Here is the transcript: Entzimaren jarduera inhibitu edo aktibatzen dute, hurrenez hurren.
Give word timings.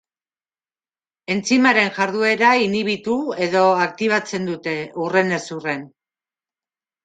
Entzimaren 1.33 1.91
jarduera 1.99 2.49
inhibitu 2.69 3.19
edo 3.49 3.63
aktibatzen 3.85 4.51
dute, 4.53 4.77
hurrenez 5.05 5.45
hurren. 5.61 5.89